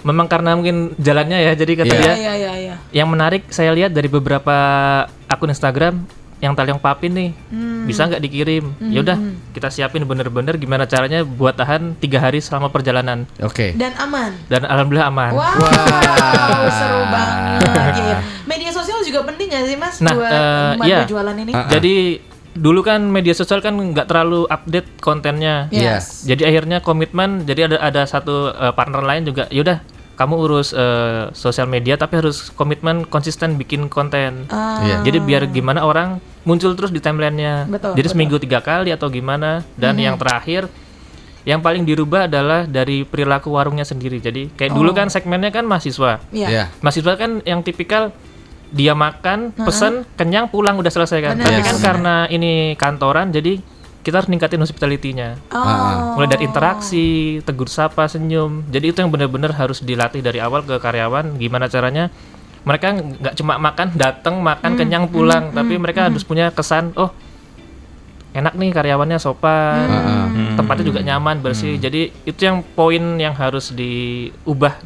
[0.00, 1.92] memang karena mungkin jalannya ya jadi kata Iya.
[1.92, 2.00] bener.
[2.00, 2.74] dia Iya iya iya.
[2.94, 4.56] yang menarik saya lihat dari beberapa
[5.28, 6.00] akun Instagram
[6.40, 7.84] yang taliang papin nih Hmm.
[7.84, 9.16] bisa nggak dikirim ya udah
[9.50, 13.72] kita siapin bener-bener gimana caranya buat tahan tiga hari selama perjalanan Oke.
[13.72, 14.32] Dan aman.
[14.46, 16.64] dan alhamdulillah aman Wow, Wow.
[16.70, 17.60] seru banget.
[17.60, 18.18] Iya, iya.
[18.44, 20.32] Media sosial juga penting gak sih mas Nah, buat
[20.82, 21.04] iya.
[21.04, 21.52] jualan ini?
[21.52, 21.68] Ah.
[21.68, 26.24] jadi dulu kan media sosial kan nggak terlalu update kontennya Yes.
[26.24, 29.78] jadi akhirnya komitmen jadi ada ada satu eh, partner lain juga yaudah
[30.20, 34.96] kamu urus eh, sosial media tapi harus komitmen konsisten bikin konten Ah, Iya.
[35.00, 37.64] Jadi biar gimana orang muncul terus di timelinenya.
[37.64, 38.12] Betul, Jadi betul.
[38.12, 39.64] seminggu tiga kali atau gimana.
[39.76, 40.68] Dan yang terakhir,
[41.42, 44.20] yang paling dirubah adalah dari perilaku warungnya sendiri.
[44.20, 46.20] Jadi kayak dulu kan segmennya kan mahasiswa.
[46.28, 46.48] Iya.
[46.48, 46.64] Iya.
[46.80, 48.12] Mahasiswa kan yang tipikal
[48.70, 51.34] dia makan, pesen, kenyang, pulang udah selesai kan.
[51.36, 51.48] Benar.
[51.48, 51.66] Tapi Yes.
[51.66, 53.58] kan karena ini kantoran, jadi
[54.00, 55.36] kita harus ningkatin hospitality-nya.
[55.52, 56.16] Oh.
[56.16, 58.64] Mulai dari interaksi, tegur sapa, senyum.
[58.72, 61.36] Jadi itu yang benar-benar harus dilatih dari awal ke karyawan.
[61.36, 62.08] Gimana caranya?
[62.64, 62.86] Mereka
[63.20, 67.08] nggak cuma makan, datang makan kenyang pulang, tapi mereka harus punya kesan, oh
[68.30, 69.88] enak nih karyawannya sopan,
[70.54, 71.80] tempatnya juga nyaman, bersih.
[71.80, 74.76] Jadi itu yang poin yang harus diubah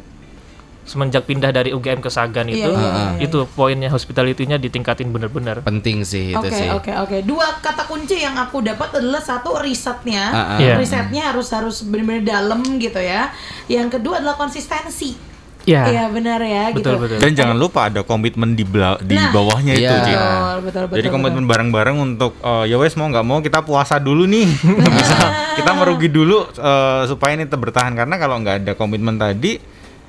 [0.85, 2.71] semenjak pindah dari UGM ke Sagan Iya, itu.
[2.71, 3.25] iya, iya, iya.
[3.25, 5.59] Itu poinnya hospitality-nya ditingkatin benar-benar.
[5.59, 6.69] Penting sih itu Oke sih.
[6.69, 7.17] oke oke.
[7.21, 10.57] Dua kata kunci yang aku dapat adalah satu risetnya, Ah, ah.
[10.57, 10.77] Iya.
[10.77, 13.33] risetnya harus harus benar-benar dalam gitu ya.
[13.65, 15.35] Yang kedua adalah konsistensi.
[15.65, 15.81] Ya.
[15.83, 16.89] Iya benar ya Betul, gitu.
[17.01, 17.17] betul.
[17.17, 19.97] Dan jangan lupa ada komitmen di bela- di Nah, bawahnya itu, iya.
[19.97, 20.95] Betul betul betul.
[20.95, 21.15] Jadi betul.
[21.17, 24.45] komitmen bareng-bareng untuk eh, ya wes mau nggak mau kita puasa dulu nih.
[24.93, 25.17] Bisa.
[25.57, 29.57] kita merugi dulu eh, supaya ini tetap bertahan karena kalau nggak ada komitmen tadi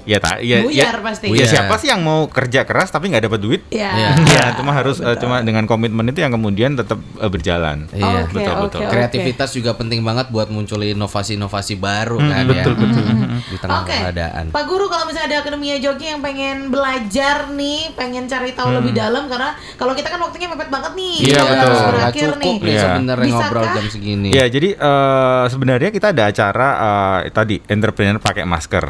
[0.07, 1.27] ya tak ya, Buyar ya, pasti.
[1.35, 3.61] ya siapa sih yang mau kerja keras tapi nggak dapat duit?
[3.69, 3.91] Iya.
[3.93, 4.11] Iya.
[4.37, 7.89] Ya, cuma harus eh, cuma dengan komitmen itu yang kemudian tetap eh, berjalan.
[7.91, 8.25] Iya.
[8.25, 8.81] Oke, betul, oke, betul.
[8.81, 8.93] oke.
[8.93, 12.81] Kreativitas juga penting banget buat munculin inovasi-inovasi baru kan betul, ya.
[12.81, 13.05] betul.
[13.47, 14.45] Di tengah Oke, keadaan.
[14.51, 18.93] Pak Guru kalau misalnya ada akademia joki yang pengen belajar nih, pengen cari tahu lebih
[18.93, 21.25] dalam karena kalau kita kan waktunya mepet banget nih, Hmm.
[21.27, 21.67] Iya, udah betul.
[21.67, 22.55] harus berakhir cukup nih.
[22.57, 22.83] nih Iya.
[22.85, 24.29] sebenarnya ngobrol jam segini.
[24.31, 28.85] Ya, jadi eh, sebenarnya kita ada acara eh, tadi entrepreneur pakai masker.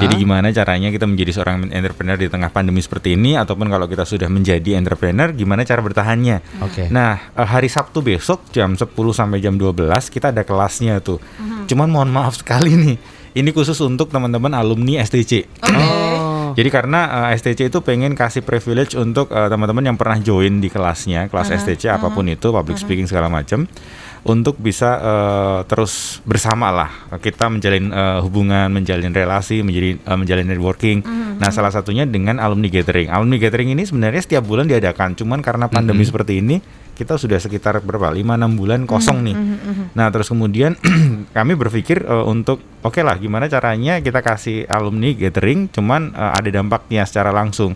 [0.00, 4.04] Jadi gimana caranya kita menjadi seorang entrepreneur di tengah pandemi seperti ini ataupun kalau kita
[4.04, 6.60] sudah menjadi entrepreneur gimana cara bertahannya.
[6.60, 6.92] Oke.
[6.92, 11.16] Nah, eh, hari Sabtu besok jam 10 sampai jam 12 kita ada kelasnya tuh.
[11.64, 12.96] Cuman mohon maaf sekali nih.
[13.30, 15.48] Ini khusus untuk teman-teman alumni STC.
[15.64, 15.72] Oke.
[15.72, 16.52] Oh.
[16.58, 20.68] Jadi karena eh, STC itu pengen kasih privilege untuk eh, teman-teman yang pernah join di
[20.68, 23.64] kelasnya, kelas STC apa pun itu, public speaking segala macam,
[24.24, 30.46] untuk bisa eh, terus bersama lah kita menjalin eh, hubungan, menjalin relasi, menjadi eh, menjalin
[30.48, 30.98] networking.
[31.40, 33.08] Nah salah satunya dengan alumni gathering.
[33.08, 36.60] Alumni gathering ini sebenarnya setiap bulan diadakan, cuman karena pandemi seperti ini
[37.00, 39.36] kita sudah sekitar berapa 5-6 bulan kosong nih.
[39.96, 40.76] Nah terus kemudian
[41.36, 46.52] kami berpikir eh, untuk oke lah gimana caranya kita kasih alumni gathering, cuman eh, ada
[46.52, 47.72] dampaknya secara langsung.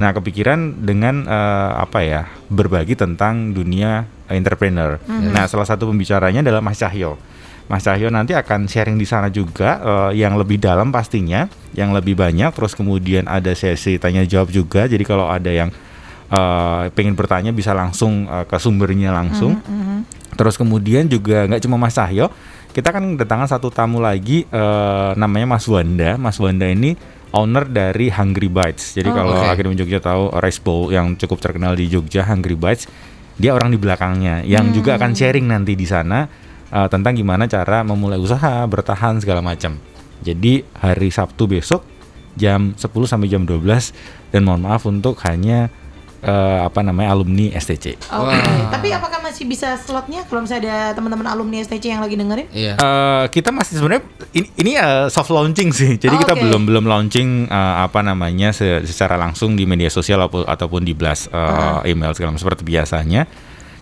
[0.00, 4.96] Nah kepikiran dengan eh, apa ya berbagi tentang dunia entrepreneur.
[5.04, 7.20] Nah salah satu pembicaranya adalah Mas Cahyo.
[7.64, 12.16] Mas Cahyo nanti akan sharing di sana juga eh, yang lebih dalam pastinya, yang lebih
[12.16, 12.48] banyak.
[12.56, 14.88] Terus kemudian ada sesi tanya jawab juga.
[14.88, 15.68] Jadi kalau ada yang
[16.28, 19.60] eh, pengen bertanya bisa langsung eh, ke sumbernya langsung.
[20.34, 22.26] Terus kemudian juga nggak cuma Mas Cahyo,
[22.74, 26.18] kita kan kedatangan satu tamu lagi eh, namanya Mas Wanda.
[26.18, 26.98] Mas Wanda ini
[27.34, 28.94] owner dari Hungry Bites.
[28.94, 29.46] Jadi Oh, kalau oke.
[29.50, 32.86] Akademi Jogja tahu rice bowl yang cukup terkenal di Jogja Hungry Bites,
[33.34, 36.26] dia orang di belakangnya yang juga akan sharing nanti di sana
[36.70, 39.78] eh, tentang gimana cara memulai usaha, bertahan segala macam.
[40.22, 41.82] Jadi hari Sabtu besok
[42.34, 43.94] jam 10 sampai jam 12
[44.34, 45.70] dan mohon maaf untuk hanya
[46.24, 48.00] eh, apa namanya alumni STC.
[48.08, 48.32] Oke.
[48.32, 48.68] Wah.
[48.70, 52.48] Tapi apakah masih bisa slotnya kalau misalnya ada teman-teman alumni STC yang lagi dengerin?
[52.50, 52.74] Iya.
[52.74, 55.94] Eh, kita masih sebenarnya ini, ini eh, soft launching sih.
[55.94, 56.42] Jadi Oh, kita oke.
[56.42, 60.92] belum belum launching eh, apa namanya se- secara langsung di media sosial ataupun, ataupun di
[60.92, 63.28] blast eh, email segala seperti biasanya.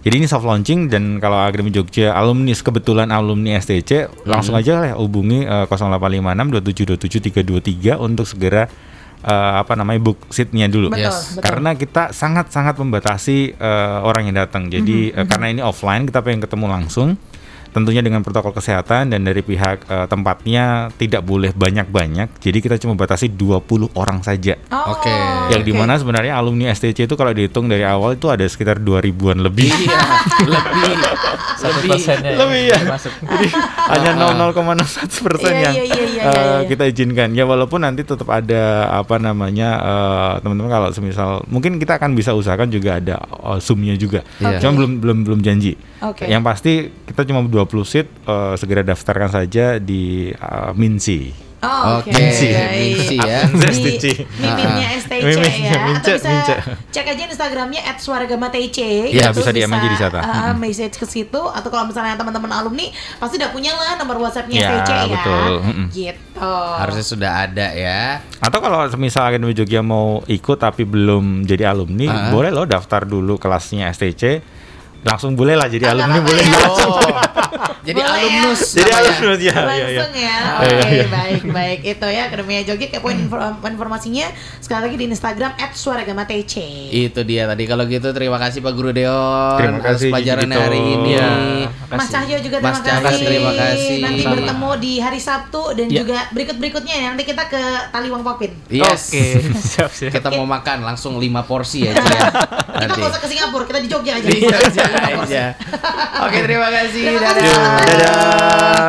[0.02, 4.98] Jadi ini soft launching dan kalau Akademi Jogja alumni kebetulan alumni STC langsung aja lah
[4.98, 6.58] hubungi eh, 0856
[6.98, 7.30] 2727
[7.94, 8.66] 323 untuk segera
[9.22, 10.90] eh, apa namanya book seatnya dulu.
[10.90, 11.38] Betul, Yes.
[11.38, 11.42] betul.
[11.46, 14.68] Karena kita sangat-sangat membatasi eh, orang yang datang.
[14.68, 17.14] Jadi eh, karena ini offline kita pengen ketemu langsung.
[17.72, 22.36] Tentunya dengan protokol kesehatan dan dari pihak eh, tempatnya tidak boleh banyak-banyak.
[22.36, 23.64] Jadi kita cuma batasi 20
[23.96, 24.60] orang saja.
[24.68, 25.12] Oh, Oke.
[25.48, 29.40] Yang di mana sebenarnya alumni STC itu kalau dihitung dari awal itu ada sekitar 2000-an
[29.40, 29.72] lebih.
[29.72, 30.00] Iya,
[30.52, 30.92] lebih.
[31.62, 31.88] Lebih.
[31.88, 32.78] persennya Lebih ya.
[32.84, 33.12] masuk.
[33.88, 36.66] hanya 0,01 persen Iya, yang iya, iya, iya, iya.
[36.66, 41.96] kita izinkan ya walaupun nanti tetap ada apa namanya eh, teman-teman kalau semisal mungkin kita
[41.96, 44.58] akan bisa usahakan juga ada eh, zoomnya juga Iya.
[44.58, 46.26] cuma belum belum belum janji Oke.
[46.26, 52.10] yang pasti kita cuma 20 seat eh, segera daftarkan saja di eh, Minci Oh, oke.
[52.10, 52.42] Baik.
[52.98, 53.46] Minci ya.
[53.46, 54.04] Di STC.
[54.34, 55.78] miminnya STC Miminnya, ya.
[55.86, 56.54] Mince, Atau bisa Mince.
[56.90, 58.78] cek aja Instagramnya @suaragamatc.
[58.82, 60.18] Iya, bisa DM aja di sana.
[60.20, 64.58] uh, message ke situ atau kalau misalnya teman-teman alumni pasti udah punya lah nomor WhatsAppnya
[64.58, 65.06] Ya, STC ya.
[65.08, 65.52] betul.
[65.62, 65.86] Mm-mm.
[65.88, 66.50] Gitu.
[66.74, 68.18] Harusnya sudah ada ya.
[68.36, 72.34] atau kalau semisal Akademi Jogja mau ikut tapi belum jadi alumni Ah.
[72.34, 74.42] boleh loh daftar dulu kelasnya STC
[75.02, 76.60] langsung boleh lah jadi alumni boleh ya.
[76.64, 76.98] Oh.
[77.82, 78.46] Jadi Boleh ya.
[78.46, 78.60] alumnus.
[78.70, 79.02] jadi namanya.
[79.02, 79.58] alumnus ya, ya, ya.
[79.58, 80.36] Langsung ya.
[80.38, 81.06] Iya, Oke, iya.
[81.10, 81.78] baik baik.
[81.82, 84.30] Itu ya Akademia Jogi kepoin inform- informasinya
[84.62, 86.54] sekali lagi di Instagram @suaragamatc.
[86.88, 90.62] Itu dia tadi kalau gitu terima kasih Pak Guru Deon Terima atas kasih, pelajarannya Gigito.
[90.64, 91.10] hari ini.
[91.10, 91.30] Iya.
[91.90, 93.26] Mas Cahyo juga Mas terima Cahyo, kasih.
[93.26, 93.96] terima kasih.
[94.00, 94.32] Nanti Sama.
[94.32, 95.98] bertemu di hari Sabtu dan Ya.
[95.98, 98.54] juga berikut-berikutnya nanti kita ke Taliwang Popin.
[98.70, 99.10] Yes.
[99.10, 99.26] Oke,
[99.74, 100.14] siap siap.
[100.14, 102.30] Kita mau makan langsung 5 porsi ya, ya.
[102.86, 104.30] Kita usah ke Singapura, kita di Jogja aja.
[104.92, 105.44] Iya, aja.
[106.28, 107.02] Oke, terima kasih.
[107.08, 107.42] Terima kasih.
[107.42, 107.76] Dadah.
[107.88, 108.82] Dadah.